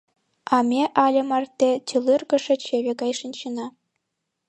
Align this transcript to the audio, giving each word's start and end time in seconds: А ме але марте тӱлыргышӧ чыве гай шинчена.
А 0.55 0.57
ме 0.69 0.83
але 1.03 1.21
марте 1.29 1.71
тӱлыргышӧ 1.87 2.55
чыве 2.65 2.91
гай 3.01 3.11
шинчена. 3.19 3.67